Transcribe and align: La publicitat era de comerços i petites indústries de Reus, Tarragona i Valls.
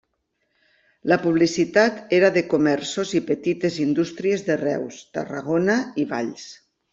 La 1.11 1.17
publicitat 1.25 1.99
era 2.19 2.31
de 2.37 2.43
comerços 2.53 3.11
i 3.19 3.21
petites 3.27 3.77
indústries 3.85 4.45
de 4.49 4.57
Reus, 4.63 4.99
Tarragona 5.19 5.77
i 6.05 6.09
Valls. 6.17 6.49